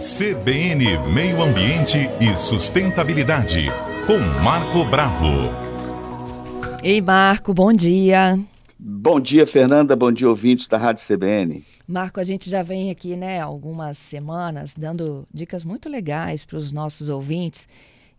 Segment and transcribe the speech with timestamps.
[0.00, 3.66] CBN Meio Ambiente e Sustentabilidade,
[4.06, 5.26] com Marco Bravo.
[6.82, 8.40] Ei, Marco, bom dia.
[8.78, 9.94] Bom dia, Fernanda.
[9.94, 11.62] Bom dia, ouvintes da Rádio CBN.
[11.86, 16.72] Marco, a gente já vem aqui, né, algumas semanas dando dicas muito legais para os
[16.72, 17.68] nossos ouvintes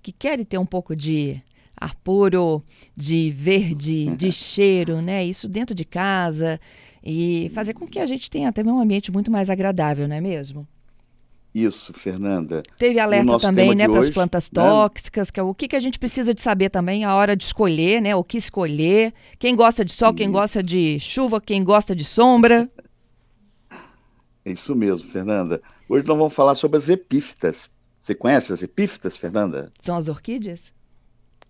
[0.04, 1.42] que querem ter um pouco de
[1.76, 2.64] ar puro,
[2.96, 5.26] de verde, de cheiro, né?
[5.26, 6.62] Isso dentro de casa
[7.04, 10.22] e fazer com que a gente tenha também um ambiente muito mais agradável, não é
[10.22, 10.68] mesmo?
[11.54, 12.64] Isso, Fernanda.
[12.78, 14.62] Teve alerta também, né, para as plantas né?
[14.62, 17.44] tóxicas, que é o que, que a gente precisa de saber também a hora de
[17.44, 20.18] escolher, né, o que escolher, quem gosta de sol, Isso.
[20.18, 22.70] quem gosta de chuva, quem gosta de sombra.
[24.44, 25.62] É isso mesmo, Fernanda.
[25.88, 27.70] Hoje nós vamos falar sobre as epífitas.
[28.00, 29.72] Você conhece as epífitas, Fernanda?
[29.84, 30.74] São as orquídeas?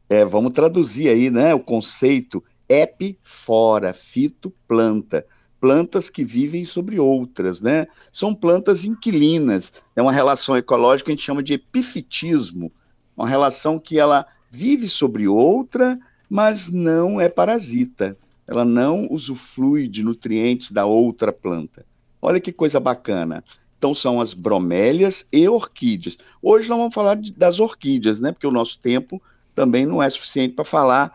[0.09, 5.26] É, vamos traduzir aí, né, o conceito epi, fora, fito, planta
[5.62, 7.86] plantas que vivem sobre outras, né?
[8.12, 9.72] São plantas inquilinas.
[9.96, 12.72] É uma relação ecológica que a gente chama de epifitismo,
[13.16, 18.18] uma relação que ela vive sobre outra, mas não é parasita.
[18.48, 21.86] Ela não usufrui de nutrientes da outra planta.
[22.20, 23.44] Olha que coisa bacana.
[23.78, 26.18] Então são as bromélias e orquídeas.
[26.42, 28.31] Hoje nós vamos falar de, das orquídeas, né?
[28.31, 29.22] Porque o nosso tempo
[29.53, 31.14] também não é suficiente para falar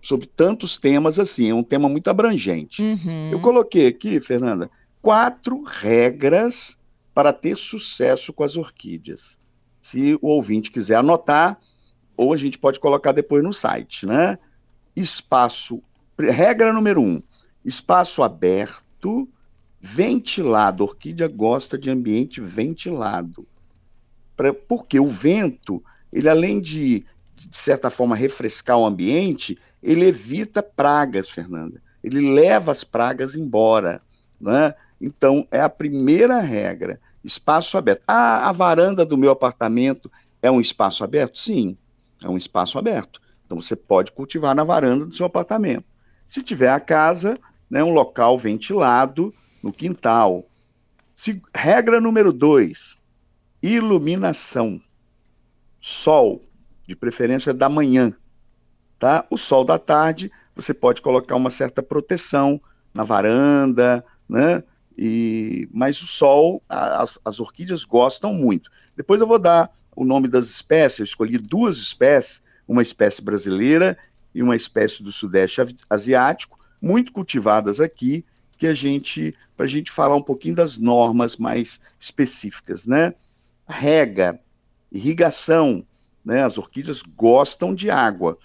[0.00, 2.82] sobre tantos temas assim, é um tema muito abrangente.
[2.82, 3.30] Uhum.
[3.30, 4.70] Eu coloquei aqui, Fernanda,
[5.02, 6.78] quatro regras
[7.14, 9.40] para ter sucesso com as orquídeas.
[9.80, 11.58] Se o ouvinte quiser anotar,
[12.16, 14.38] ou a gente pode colocar depois no site, né?
[14.94, 15.82] Espaço,
[16.18, 17.20] regra número um,
[17.64, 19.28] espaço aberto,
[19.80, 20.82] ventilado.
[20.82, 23.46] A orquídea gosta de ambiente ventilado.
[24.36, 27.04] Pra, porque o vento, ele além de
[27.36, 31.82] de certa forma, refrescar o ambiente, ele evita pragas, Fernanda.
[32.02, 34.00] Ele leva as pragas embora.
[34.40, 34.74] Né?
[35.00, 36.98] Então, é a primeira regra.
[37.22, 38.02] Espaço aberto.
[38.08, 41.38] Ah, a varanda do meu apartamento é um espaço aberto?
[41.38, 41.76] Sim,
[42.22, 43.20] é um espaço aberto.
[43.44, 45.84] Então, você pode cultivar na varanda do seu apartamento.
[46.26, 47.38] Se tiver a casa,
[47.70, 50.46] né, um local ventilado no quintal.
[51.12, 52.96] Se, regra número dois:
[53.62, 54.80] iluminação.
[55.80, 56.40] Sol,
[56.86, 58.12] de preferência da manhã.
[58.98, 59.26] Tá?
[59.30, 62.60] O sol da tarde, você pode colocar uma certa proteção
[62.94, 64.62] na varanda, né?
[64.96, 68.70] E, mas o sol, as, as orquídeas gostam muito.
[68.96, 73.98] Depois eu vou dar o nome das espécies, eu escolhi duas espécies, uma espécie brasileira
[74.34, 78.24] e uma espécie do sudeste asiático, muito cultivadas aqui,
[78.56, 83.14] que a gente, para a gente falar um pouquinho das normas mais específicas, né?
[83.68, 84.40] Rega,
[84.90, 85.84] irrigação,
[86.26, 86.42] né?
[86.42, 88.36] As orquídeas gostam de água.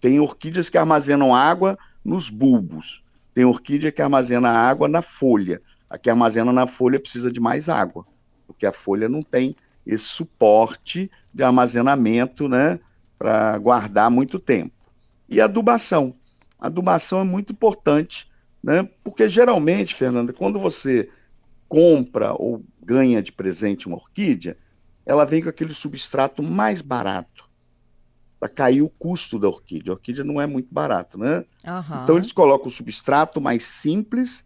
[0.00, 3.04] Tem orquídeas que armazenam água nos bulbos.
[3.32, 5.62] Tem orquídea que armazena água na folha.
[5.88, 8.04] A que armazena na folha precisa de mais água,
[8.46, 9.54] porque a folha não tem
[9.86, 12.80] esse suporte de armazenamento, né,
[13.18, 14.72] para guardar muito tempo.
[15.28, 16.14] E adubação.
[16.60, 18.28] A adubação é muito importante,
[18.62, 21.08] né, porque geralmente, Fernanda, quando você
[21.68, 24.56] compra ou ganha de presente uma orquídea,
[25.04, 27.50] ela vem com aquele substrato mais barato
[28.38, 29.92] para cair o custo da orquídea.
[29.92, 31.44] A orquídea não é muito barata, né?
[31.64, 32.02] Uhum.
[32.02, 34.44] Então eles colocam o substrato mais simples.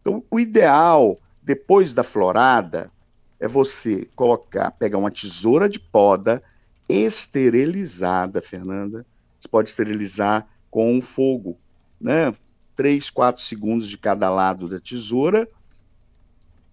[0.00, 2.90] Então o ideal depois da florada
[3.38, 6.42] é você colocar, pegar uma tesoura de poda
[6.88, 9.04] esterilizada, Fernanda.
[9.38, 11.58] Você pode esterilizar com um fogo,
[12.00, 12.32] né?
[12.74, 15.48] 3, 4 segundos de cada lado da tesoura,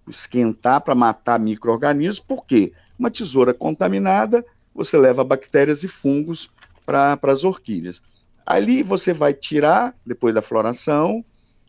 [0.07, 2.73] esquentar para matar micro-organismos, por quê?
[3.03, 6.49] Uma tesoura contaminada, você leva bactérias e fungos
[6.85, 8.01] para as orquídeas.
[8.45, 11.21] Ali você vai tirar, depois da floração,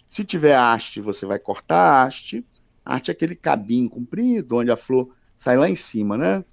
[0.07, 2.47] se tiver haste, você vai cortar a haste.
[2.85, 6.45] A haste é aquele cabinho comprido, onde a flor sai lá em cima, né?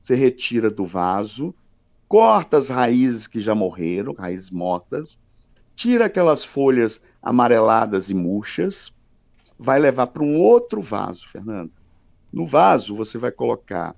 [0.00, 1.54] Você retira do vaso,
[2.08, 5.18] corta as raízes que já morreram, raízes mortas,
[5.76, 8.90] tira aquelas folhas amareladas e murchas,
[9.58, 11.72] vai levar para um outro vaso, Fernando.
[12.32, 13.94] No vaso, você vai colocar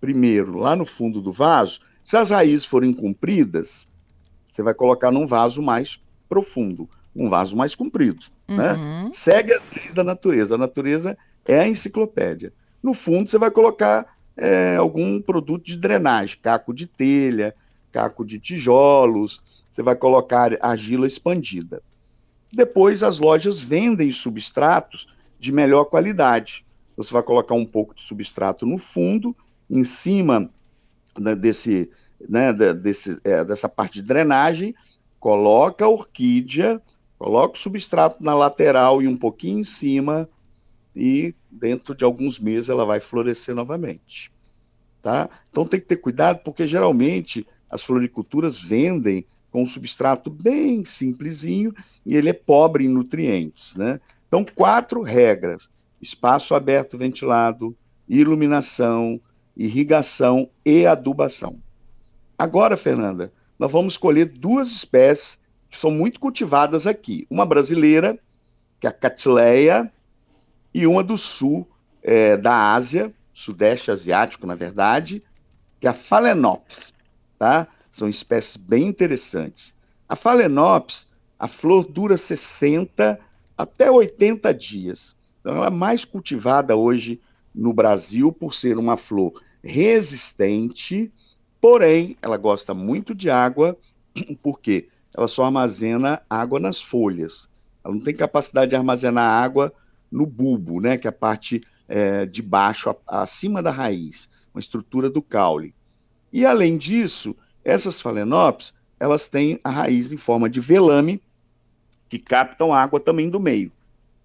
[0.00, 3.86] primeiro, lá no fundo do vaso, se as raízes forem compridas,
[4.44, 8.24] você vai colocar num vaso mais profundo, um vaso mais comprido.
[8.48, 8.72] Né?
[8.72, 9.04] Uhum.
[9.04, 9.10] Né?
[9.12, 10.54] Segue as leis da natureza.
[10.54, 12.52] A natureza é a enciclopédia.
[12.82, 14.06] No fundo, você vai colocar
[14.36, 17.54] é, algum produto de drenagem, caco de telha,
[17.90, 21.82] caco de tijolos, você vai colocar argila expandida.
[22.52, 25.08] Depois, as lojas vendem substratos
[25.38, 26.64] de melhor qualidade.
[26.96, 29.36] Você vai colocar um pouco de substrato no fundo
[29.68, 30.50] em cima
[31.18, 31.90] né, desse,
[32.28, 34.74] né, desse, é, dessa parte de drenagem,
[35.18, 36.80] coloca a orquídea,
[37.18, 40.28] coloca o substrato na lateral e um pouquinho em cima,
[40.94, 44.32] e dentro de alguns meses ela vai florescer novamente.
[45.02, 45.28] tá?
[45.50, 51.74] Então tem que ter cuidado porque geralmente as floriculturas vendem com um substrato bem simplesinho
[52.04, 54.00] e ele é pobre em nutrientes, né?
[54.26, 55.70] Então quatro regras:
[56.00, 57.76] espaço aberto ventilado,
[58.08, 59.20] iluminação,
[59.56, 61.60] irrigação e adubação.
[62.38, 65.38] Agora, Fernanda, nós vamos escolher duas espécies
[65.70, 67.26] que são muito cultivadas aqui.
[67.30, 68.18] Uma brasileira,
[68.78, 69.90] que é a Catileia,
[70.74, 71.66] e uma do sul
[72.02, 75.22] é, da Ásia, sudeste asiático, na verdade,
[75.80, 76.92] que é a Phalaenopsis,
[77.38, 77.66] tá?
[77.90, 79.74] São espécies bem interessantes.
[80.06, 81.06] A Phalaenopsis,
[81.38, 83.18] a flor dura 60
[83.56, 85.16] até 80 dias.
[85.40, 87.20] Então, ela é mais cultivada hoje
[87.54, 91.12] no Brasil por ser uma flor resistente,
[91.60, 93.76] porém, ela gosta muito de água,
[94.42, 97.50] porque ela só armazena água nas folhas.
[97.84, 99.72] Ela não tem capacidade de armazenar água
[100.10, 104.60] no bulbo, né, que é a parte é, de baixo, a, acima da raiz, uma
[104.60, 105.74] estrutura do caule.
[106.32, 107.34] E além disso,
[107.64, 111.20] essas falenopes, elas têm a raiz em forma de velame,
[112.08, 113.72] que captam água também do meio,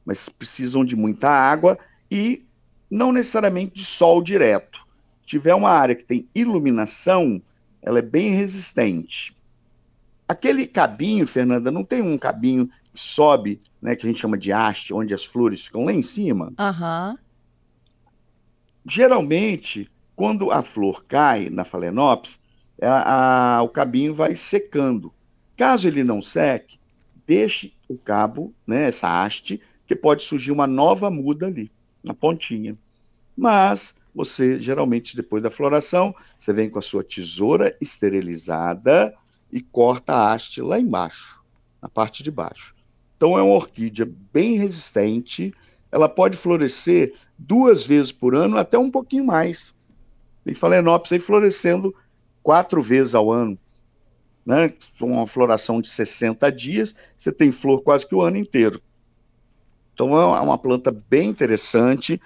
[0.06, 1.78] mas precisam de muita água
[2.10, 2.46] e
[2.90, 4.86] não necessariamente de sol direto.
[5.32, 7.42] Se tiver uma área que tem iluminação,
[7.82, 9.34] ela é bem resistente.
[10.28, 14.52] Aquele cabinho, Fernanda, não tem um cabinho que sobe, né, que a gente chama de
[14.52, 16.52] haste, onde as flores ficam lá em cima?
[16.60, 17.18] Uhum.
[18.86, 22.42] Geralmente, quando a flor cai na Phalaenopsis,
[22.82, 25.14] a, a, o cabinho vai secando.
[25.56, 26.78] Caso ele não seque,
[27.26, 31.72] deixe o cabo, né, essa haste, que pode surgir uma nova muda ali
[32.04, 32.78] na pontinha.
[33.34, 39.14] Mas você, geralmente, depois da floração, você vem com a sua tesoura esterilizada
[39.52, 41.42] e corta a haste lá embaixo,
[41.82, 42.76] na parte de baixo.
[43.16, 45.54] Então é uma orquídea bem resistente,
[45.92, 49.76] ela pode florescer duas vezes por ano, até um pouquinho mais.
[50.44, 51.94] Tem falenopsis aí florescendo
[52.42, 53.58] quatro vezes ao ano.
[54.46, 54.74] Né?
[55.00, 58.82] Uma floração de 60 dias, você tem flor quase que o ano inteiro.
[59.94, 62.20] Então é uma planta bem interessante,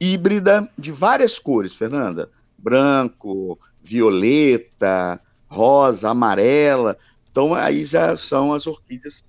[0.00, 2.30] híbrida de várias cores, Fernanda.
[2.56, 6.96] Branco, violeta, rosa, amarela.
[7.30, 9.24] Então aí já são as orquídeas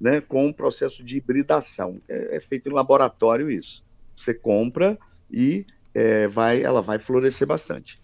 [0.00, 2.00] né, com um processo de hibridação.
[2.08, 3.84] É, é feito em laboratório isso.
[4.14, 4.98] Você compra
[5.30, 7.98] e é, vai, ela vai florescer bastante.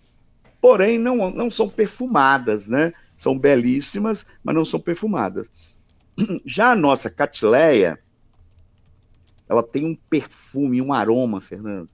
[0.60, 2.93] Porém, não, não são perfumadas, né?
[3.17, 5.50] São belíssimas, mas não são perfumadas.
[6.46, 7.99] Já a nossa catileia,
[9.49, 11.88] ela tem um perfume, um aroma, Fernando.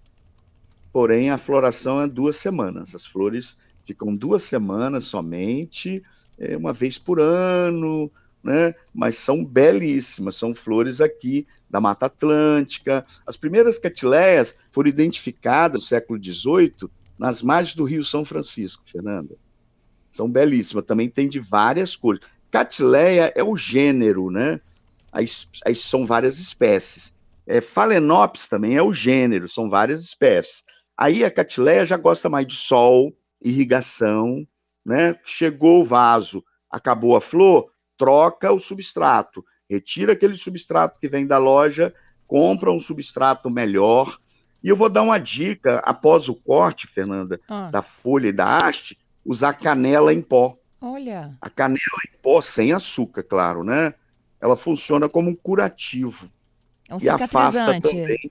[0.93, 2.95] Porém, a floração é duas semanas.
[2.95, 6.03] As flores ficam duas semanas somente,
[6.39, 8.11] é, uma vez por ano,
[8.43, 8.75] né?
[8.93, 13.05] Mas são belíssimas, são flores aqui da Mata Atlântica.
[13.27, 19.37] As primeiras catileias foram identificadas no século XVIII nas margens do Rio São Francisco, Fernanda.
[20.11, 22.21] São belíssimas, também tem de várias cores.
[22.51, 24.61] Catileia é o gênero, né?
[25.13, 25.27] Aí,
[25.75, 27.13] são várias espécies.
[27.47, 30.65] É, Phalaenopsis também é o gênero, são várias espécies.
[31.01, 34.47] Aí a catileia já gosta mais de sol, irrigação,
[34.85, 35.19] né?
[35.25, 41.39] Chegou o vaso, acabou a flor, troca o substrato, retira aquele substrato que vem da
[41.39, 41.95] loja,
[42.27, 44.19] compra um substrato melhor.
[44.63, 47.71] E eu vou dar uma dica, após o corte, Fernanda, ah.
[47.71, 50.59] da folha e da haste, usar canela em pó.
[50.83, 51.35] Olha.
[51.41, 53.95] A canela em pó, sem açúcar, claro, né?
[54.39, 56.31] Ela funciona como um curativo.
[56.87, 58.31] É um e afasta também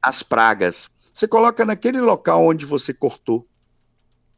[0.00, 0.90] as pragas.
[1.12, 3.46] Você coloca naquele local onde você cortou,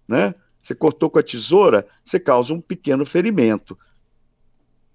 [0.09, 0.35] né?
[0.61, 3.76] Você cortou com a tesoura, você causa um pequeno ferimento.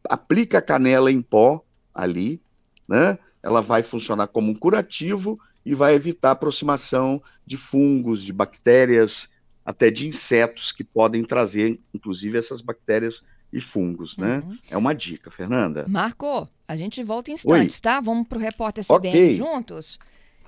[0.09, 2.41] Aplica a canela em pó ali,
[2.87, 3.17] né?
[3.43, 9.29] Ela vai funcionar como um curativo e vai evitar a aproximação de fungos, de bactérias,
[9.65, 14.41] até de insetos que podem trazer, inclusive, essas bactérias e fungos, né?
[14.45, 14.57] Uhum.
[14.69, 15.85] É uma dica, Fernanda.
[15.87, 17.81] Marco, a gente volta em instantes, Oi.
[17.81, 17.99] tá?
[17.99, 19.35] Vamos para o repórter CBN okay.
[19.35, 19.99] juntos,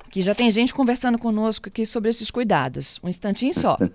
[0.10, 3.00] que já tem gente conversando conosco aqui sobre esses cuidados.
[3.04, 3.78] Um instantinho só.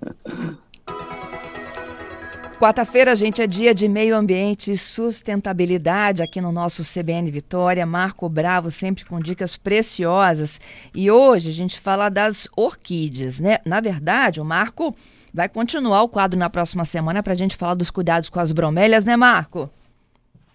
[2.59, 7.85] Quarta-feira, gente, é dia de meio ambiente e sustentabilidade aqui no nosso CBN Vitória.
[7.85, 10.61] Marco Bravo sempre com dicas preciosas.
[10.95, 13.59] E hoje a gente fala das orquídeas, né?
[13.67, 14.95] Na verdade, o Marco
[15.35, 18.53] Vai continuar o quadro na próxima semana para a gente falar dos cuidados com as
[18.53, 19.69] bromélias, né, Marco?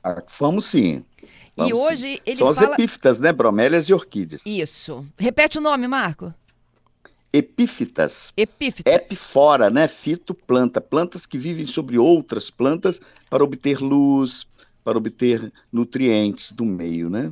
[0.02, 1.04] Ah, vamos sim.
[1.60, 2.22] Vamos e hoje sim.
[2.26, 2.68] ele São fala...
[2.68, 3.32] as epífitas, né?
[3.32, 4.46] Bromélias e orquídeas.
[4.46, 5.06] Isso.
[5.18, 6.34] Repete o nome, Marco.
[7.32, 8.34] Epífitas.
[8.36, 8.94] Epífitas.
[8.94, 9.88] Epifora, né?
[9.88, 10.82] Fito, planta.
[10.82, 13.00] Plantas que vivem sobre outras plantas
[13.30, 14.48] para obter luz,
[14.84, 17.32] para obter nutrientes do meio, né?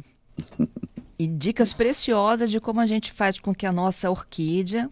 [1.17, 4.89] e dicas preciosas de como a gente faz com que a nossa orquídea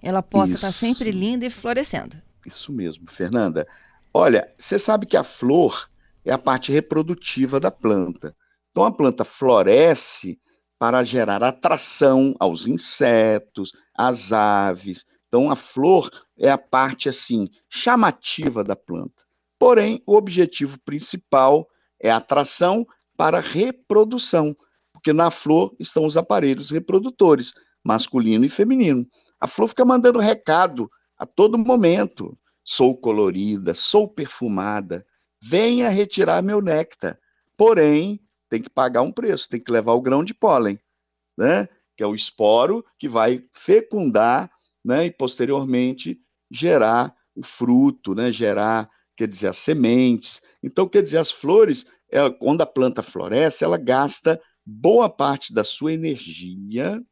[0.00, 2.16] ela possa estar sempre linda e florescendo.
[2.44, 3.66] Isso mesmo, Fernanda.
[4.14, 5.90] Olha, você sabe que a flor
[6.24, 8.34] é a parte reprodutiva da planta.
[8.76, 10.38] Então a planta floresce
[10.78, 15.06] para gerar atração aos insetos, às aves.
[15.28, 19.24] Então a flor é a parte assim chamativa da planta.
[19.58, 21.66] Porém, o objetivo principal
[21.98, 24.54] é a atração para reprodução,
[24.92, 29.06] porque na flor estão os aparelhos reprodutores, masculino e feminino.
[29.40, 32.36] A flor fica mandando recado a todo momento.
[32.62, 35.02] Sou colorida, sou perfumada,
[35.40, 37.18] venha retirar meu néctar.
[37.56, 40.78] Porém, tem que pagar um preço, tem que levar o grão de pólen,
[41.36, 41.68] né?
[41.96, 44.50] Que é o esporo que vai fecundar,
[44.84, 45.06] né?
[45.06, 48.32] E posteriormente gerar o fruto, né?
[48.32, 50.40] Gerar, quer dizer, as sementes.
[50.62, 55.62] Então, quer dizer, as flores, ela, quando a planta floresce, ela gasta boa parte da
[55.62, 57.02] sua energia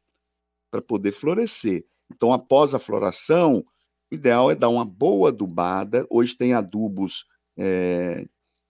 [0.71, 1.85] para poder florescer.
[2.13, 3.65] Então, após a floração,
[4.11, 6.05] o ideal é dar uma boa adubada.
[6.09, 7.25] Hoje tem adubos
[7.57, 8.25] é,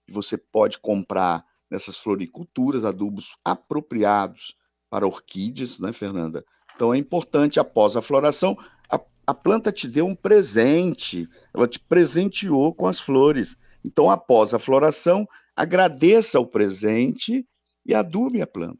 [0.06, 4.54] que você pode comprar nessas floriculturas, adubos apropriados
[4.90, 6.44] para orquídeas, né, Fernanda?
[6.74, 8.56] Então é importante, após a floração,
[8.90, 13.56] a, a planta te deu um presente, ela te presenteou com as flores.
[13.84, 17.46] Então, após a floração, agradeça o presente
[17.84, 18.78] e adube a planta.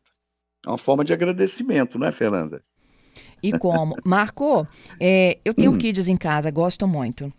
[0.65, 2.63] É uma forma de agradecimento, não é, Fernanda?
[3.43, 3.95] E como?
[4.05, 4.67] Marco,
[5.01, 5.75] é, eu tenho hum.
[5.75, 7.33] orquídeas em casa, gosto muito.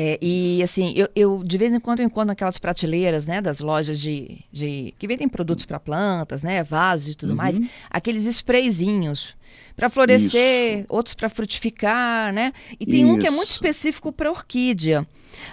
[0.00, 3.58] É, e assim, eu, eu, de vez em quando eu encontro aquelas prateleiras, né, das
[3.58, 7.36] lojas de, de que vendem produtos para plantas, né, vasos e tudo uhum.
[7.36, 9.34] mais, aqueles sprayzinhos
[9.74, 10.86] para florescer, Isso.
[10.88, 12.52] outros para frutificar, né?
[12.78, 13.12] E tem Isso.
[13.12, 15.04] um que é muito específico para orquídea.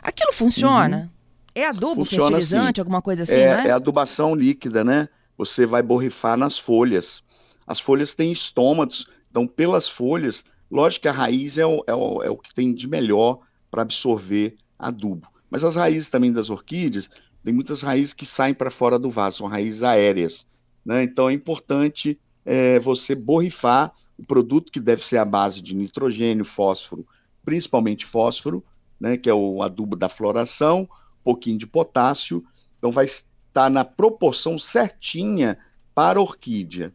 [0.03, 0.97] Aquilo funciona?
[0.97, 1.09] Uhum.
[1.55, 2.81] É adubo funciona fertilizante, assim.
[2.81, 3.67] alguma coisa assim, é, né?
[3.69, 5.09] É adubação líquida, né?
[5.39, 7.23] Você vai borrifar nas folhas.
[7.65, 12.21] As folhas têm estômatos, então pelas folhas, lógico que a raiz é o, é o,
[12.21, 13.39] é o que tem de melhor
[13.75, 15.27] para absorver adubo.
[15.49, 17.09] Mas as raízes também das orquídeas,
[17.43, 20.47] tem muitas raízes que saem para fora do vaso, são raízes aéreas.
[20.85, 21.03] Né?
[21.03, 26.45] Então é importante é, você borrifar o produto que deve ser a base de nitrogênio,
[26.45, 27.05] fósforo,
[27.43, 28.63] principalmente fósforo,
[28.97, 32.45] né, que é o adubo da floração, um pouquinho de potássio,
[32.77, 35.57] então vai estar na proporção certinha
[35.93, 36.93] para a orquídea.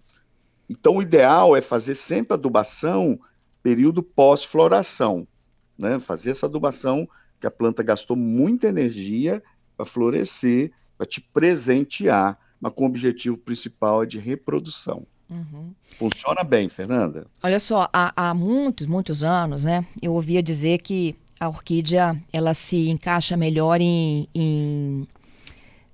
[0.67, 3.21] Então o ideal é fazer sempre adubação
[3.63, 5.29] período pós-floração
[5.81, 5.99] né?
[5.99, 7.09] Fazer essa adubação
[7.41, 9.43] que a planta gastou muita energia
[9.77, 15.07] para florescer, para te presentear, mas com o objetivo principal é de reprodução.
[15.31, 15.73] Uhum.
[15.97, 17.27] Funciona bem, Fernanda?
[17.43, 19.87] Olha só, há, há, muitos, muitos anos, né?
[20.03, 25.09] Eu ouvia dizer que a orquídea ela se encaixa melhor em, em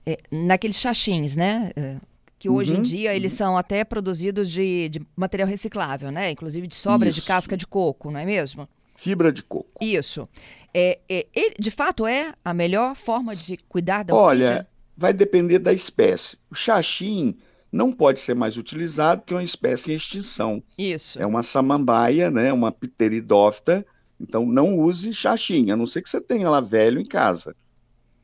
[0.05, 1.71] é, naqueles chachins, né?
[1.77, 1.97] É,
[2.39, 3.39] que hoje uhum, em dia eles uhum.
[3.39, 6.31] são até produzidos de, de, material reciclável, né?
[6.31, 7.23] Inclusive de sobras Isso.
[7.23, 8.69] de casca de coco, não é mesmo?
[8.97, 9.85] Fibra de coco.
[9.85, 10.29] Isso.
[10.73, 14.69] É, é, ele, de fato, é a melhor forma de cuidar da Olha, orquídea?
[14.97, 16.39] vai depender da espécie.
[16.51, 17.37] O xaxim
[17.71, 20.63] não pode ser mais utilizado porque é uma espécie em extinção.
[20.79, 21.19] Isso.
[21.21, 23.85] É uma samambaia, né, uma pteridófita,
[24.19, 27.55] então não use xaxim, a não ser que você tenha lá velho em casa.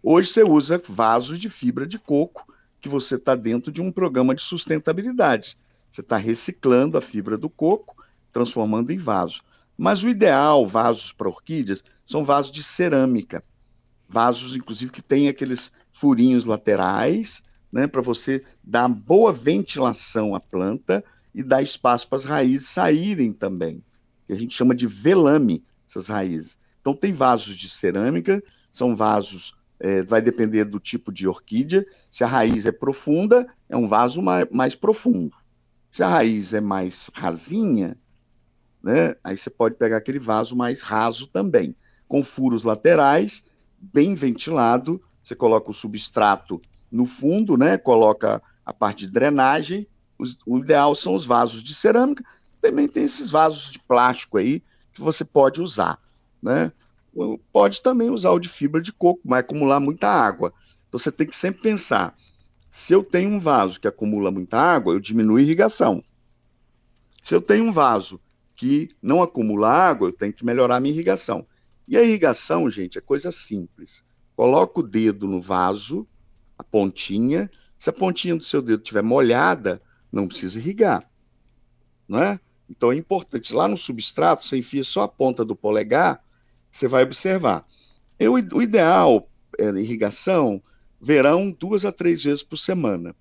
[0.02, 2.46] Hoje você usa vasos de fibra de coco,
[2.80, 5.56] que você está dentro de um programa de sustentabilidade.
[5.88, 8.02] Você está reciclando a fibra do coco,
[8.32, 9.42] transformando em vaso.
[9.76, 13.42] Mas o ideal, vasos para orquídeas, são vasos de cerâmica.
[14.08, 21.02] Vasos, inclusive, que tem aqueles furinhos laterais, né, para você dar boa ventilação à planta
[21.34, 23.82] e dar espaço para as raízes saírem também,
[24.26, 26.58] que a gente chama de velame, essas raízes.
[26.80, 31.86] Então, tem vasos de cerâmica, são vasos, é, vai depender do tipo de orquídea.
[32.10, 35.34] Se a raiz é profunda, é um vaso mais, mais profundo.
[35.90, 37.96] Se a raiz é mais rasinha,
[38.82, 39.14] né?
[39.22, 41.74] Aí você pode pegar aquele vaso mais raso também,
[42.08, 43.44] com furos laterais,
[43.78, 45.02] bem ventilado.
[45.22, 46.60] Você coloca o substrato
[46.90, 47.78] no fundo, né?
[47.78, 49.86] Coloca a parte de drenagem.
[50.46, 52.24] O ideal são os vasos de cerâmica.
[52.60, 54.62] Também tem esses vasos de plástico aí
[54.92, 55.98] que você pode usar,
[56.42, 56.70] né?
[57.52, 60.52] Pode também usar o de fibra de coco, vai acumular muita água.
[60.88, 62.16] Então você tem que sempre pensar:
[62.68, 66.02] se eu tenho um vaso que acumula muita água, eu diminuo a irrigação.
[67.22, 68.20] Se eu tenho um vaso
[68.62, 71.44] que não acumula água, eu tenho que melhorar a minha irrigação.
[71.88, 74.04] E a irrigação, gente, é coisa simples.
[74.36, 76.06] Coloca o dedo no vaso,
[76.56, 77.50] a pontinha.
[77.76, 81.10] Se a pontinha do seu dedo estiver molhada, não precisa irrigar.
[82.06, 82.38] Não é?
[82.70, 83.52] Então é importante.
[83.52, 86.24] Lá no substrato, você enfia só a ponta do polegar,
[86.70, 87.66] você vai observar.
[88.16, 89.28] Eu, o ideal
[89.58, 90.62] é irrigação,
[91.00, 93.12] verão, duas a três vezes por semana.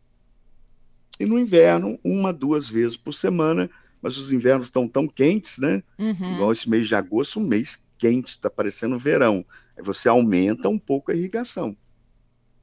[1.20, 3.72] E no inverno, uma, duas vezes por semana,
[4.02, 5.84] mas os invernos estão tão quentes, né?
[5.98, 6.34] Uhum.
[6.36, 9.46] Igual esse mês de agosto, um mês quente, está parecendo verão.
[9.78, 11.76] Aí você aumenta um pouco a irrigação.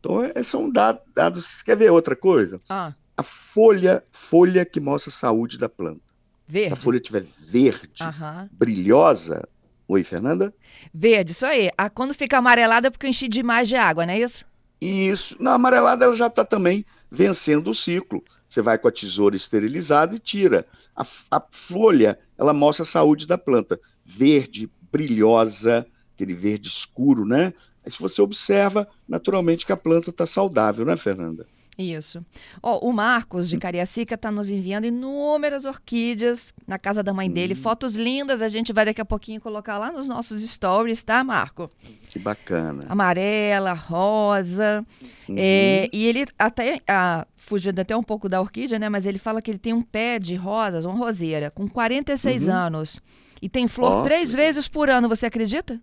[0.00, 1.02] Então, é, são dados.
[1.14, 1.44] dados.
[1.44, 2.60] Você quer ver outra coisa?
[2.68, 6.00] Ah, A folha, folha que mostra a saúde da planta.
[6.46, 6.68] verde.
[6.68, 8.48] Se a folha estiver verde, Aham.
[8.52, 9.48] brilhosa.
[9.88, 10.52] Oi, Fernanda?
[10.92, 11.70] Verde, isso aí.
[11.76, 14.44] Ah, quando fica amarelada é porque eu enchi demais de água, não é isso?
[14.80, 15.36] Isso.
[15.40, 18.22] Na amarelada, ela já está também vencendo o ciclo.
[18.48, 20.66] Você vai com a tesoura esterilizada e tira.
[20.96, 23.78] A, a folha, ela mostra a saúde da planta.
[24.04, 27.52] Verde, brilhosa, aquele verde escuro, né?
[27.84, 31.46] Aí se você observa, naturalmente que a planta está saudável, né, Fernanda?
[31.78, 32.24] Isso.
[32.60, 37.54] Ó, o Marcos de Cariacica está nos enviando inúmeras orquídeas na casa da mãe dele,
[37.54, 38.42] fotos lindas.
[38.42, 41.70] A gente vai daqui a pouquinho colocar lá nos nossos stories, tá, Marco?
[42.10, 42.84] Que bacana.
[42.88, 44.84] Amarela, rosa.
[45.28, 45.36] Uhum.
[45.38, 48.88] É, e ele até, ah, fugindo até um pouco da orquídea, né?
[48.88, 52.54] Mas ele fala que ele tem um pé de rosas, uma roseira, com 46 Uhum.
[52.54, 53.00] anos.
[53.40, 55.80] E tem flor três que vezes por ano, você acredita?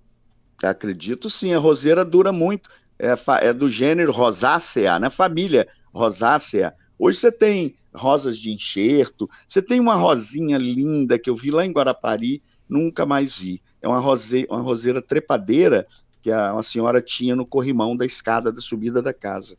[0.62, 2.70] Acredito sim, a roseira dura muito.
[2.98, 3.14] É,
[3.48, 5.10] é do gênero Rosácea, né?
[5.10, 6.74] Família Rosácea.
[6.98, 11.66] Hoje você tem rosas de enxerto, você tem uma rosinha linda que eu vi lá
[11.66, 13.62] em Guarapari, nunca mais vi.
[13.82, 15.88] É uma, rose, uma roseira trepadeira
[16.22, 19.58] que a, uma senhora tinha no corrimão da escada da subida da casa.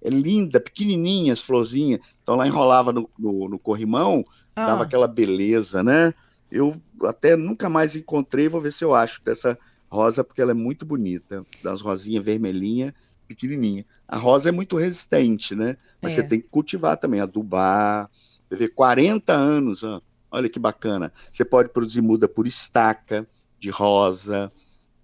[0.00, 2.00] É linda, pequenininha as florzinhas.
[2.22, 4.24] Então lá enrolava no, no, no corrimão,
[4.56, 6.12] dava Ah, aquela beleza, né?
[6.50, 9.58] Eu até nunca mais encontrei, vou ver se eu acho dessa
[9.92, 12.94] rosa, porque ela é muito bonita, das rosinhas vermelhinha,
[13.28, 13.84] pequenininha.
[14.08, 15.76] A rosa é muito resistente, né?
[16.00, 16.22] Mas É.
[16.22, 18.10] você tem que cultivar também, adubar.
[18.48, 21.12] Você vê 40 anos, ó, olha que bacana.
[21.30, 23.28] Você pode produzir muda por estaca
[23.60, 24.50] de rosa,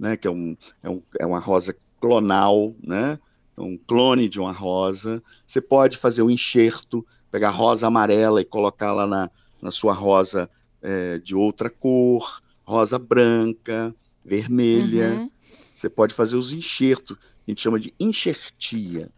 [0.00, 0.16] né?
[0.16, 3.18] Que é, um, é, um, é uma rosa clonal, né?
[3.58, 5.22] É um clone de uma rosa.
[5.46, 9.30] Você pode fazer o enxerto, pegar rosa amarela e colocar lá na,
[9.60, 10.48] na sua rosa
[10.80, 13.94] é, de outra cor, rosa branca,
[14.28, 15.22] vermelha.
[15.22, 15.30] uhum,
[15.72, 17.16] Você pode fazer os enxertos,
[17.46, 19.08] a gente chama de enxertia.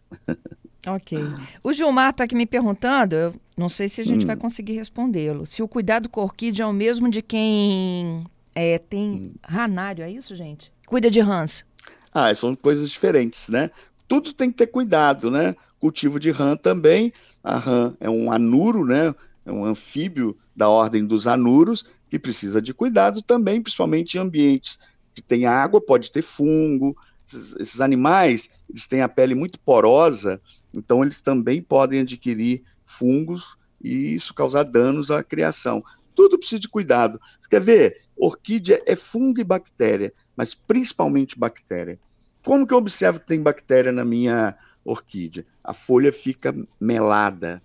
[0.86, 1.18] ok.
[1.62, 4.26] O Gilmar está aqui me perguntando, eu não sei se a gente Hum.
[4.26, 8.78] vai conseguir respondê-lo, se o cuidado com a orquídea é o mesmo de quem é,
[8.78, 9.32] tem Hum.
[9.42, 10.72] ranário, é isso, gente?
[10.86, 11.64] Cuida de rãs.
[12.12, 13.70] Ah, são coisas diferentes, né?
[14.08, 15.54] Tudo tem que ter cuidado, né?
[15.78, 17.12] Cultivo de rã também.
[17.42, 19.14] A rã é um anuro, né?
[19.46, 24.78] É um anfíbio da ordem dos anuros que precisa de cuidado também, principalmente em ambientes
[25.14, 26.96] que tem água, pode ter fungo.
[27.26, 30.40] Esses, esses animais, eles têm a pele muito porosa,
[30.74, 35.82] então eles também podem adquirir fungos e isso causar danos à criação.
[36.14, 37.20] Tudo precisa de cuidado.
[37.38, 37.96] Você quer ver?
[38.16, 41.98] Orquídea é fungo e bactéria, mas principalmente bactéria.
[42.44, 45.46] Como que eu observo que tem bactéria na minha orquídea?
[45.62, 47.62] A folha fica melada,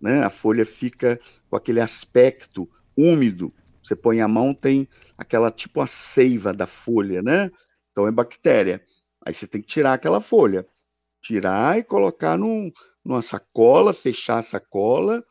[0.00, 0.22] né?
[0.22, 3.52] A folha fica com aquele aspecto úmido.
[3.82, 7.50] Você põe a mão, tem aquela tipo a seiva da folha, né?
[7.90, 8.82] Então é bactéria.
[9.24, 10.66] Aí você tem que tirar aquela folha,
[11.20, 12.70] tirar e colocar num,
[13.04, 15.24] numa sacola, fechar a sacola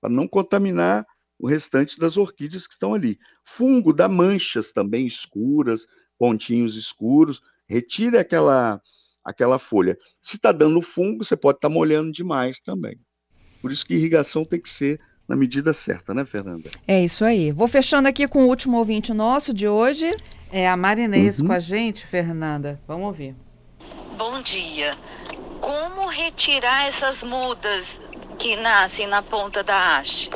[0.00, 1.06] para não contaminar
[1.38, 3.18] o restante das orquídeas que estão ali.
[3.44, 5.86] Fungo dá manchas também escuras,
[6.18, 7.40] pontinhos escuros.
[7.68, 8.80] Retire aquela
[9.24, 9.96] aquela folha.
[10.20, 13.00] Se está dando fungo, você pode estar molhando demais também.
[13.62, 16.70] Por isso que irrigação tem que ser na medida certa, né, Fernanda?
[16.86, 17.50] É isso aí.
[17.52, 20.10] Vou fechando aqui com o último ouvinte nosso de hoje.
[20.52, 21.46] É a Marinês Uhum.
[21.48, 22.80] com a gente, Fernanda.
[22.86, 23.34] Vamos ouvir.
[24.16, 24.94] Bom dia.
[25.60, 27.98] Como retirar essas mudas
[28.38, 30.30] que nascem na ponta da haste?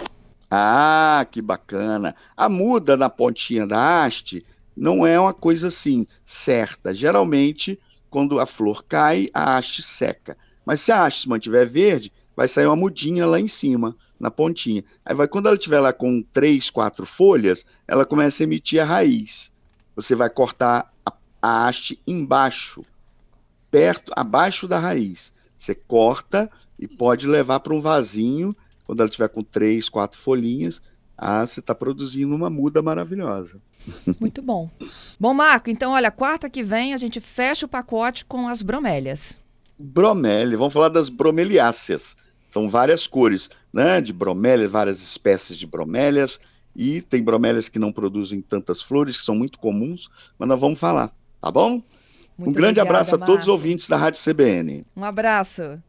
[0.50, 2.14] Ah, que bacana.
[2.36, 4.44] A muda na pontinha da haste
[4.76, 6.94] não é uma coisa assim certa.
[6.94, 10.36] Geralmente, quando a flor cai, a haste seca.
[10.64, 14.30] Mas se a haste se mantiver verde, vai sair uma mudinha lá em cima, na
[14.30, 14.84] pontinha.
[15.04, 18.84] Aí vai, quando ela estiver lá com três, quatro folhas, ela começa a emitir a
[18.84, 19.52] raiz.
[19.94, 22.84] Você vai cortar a, a haste embaixo,
[23.70, 25.32] perto, abaixo da raiz.
[25.56, 28.54] Você corta e pode levar para um vasinho
[28.88, 30.80] quando ela tiver com três, quatro folhinhas,
[31.16, 33.60] ah, você está produzindo uma muda maravilhosa.
[34.18, 34.70] Muito bom.
[35.20, 39.38] Bom, Marco, então, olha, quarta que vem a gente fecha o pacote com as bromélias.
[39.78, 42.16] Bromélia, vamos falar das bromeliáceas.
[42.48, 44.00] São várias cores, né?
[44.00, 46.40] De bromélia, várias espécies de bromélias.
[46.74, 50.08] E tem bromélias que não produzem tantas flores, que são muito comuns,
[50.38, 51.82] mas nós vamos falar, tá bom?
[52.38, 54.86] Muito um grande obrigada, abraço a todos os ouvintes da Rádio CBN.
[54.96, 55.82] Um abraço.